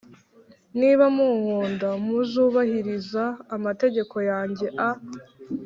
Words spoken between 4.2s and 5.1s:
yanjye a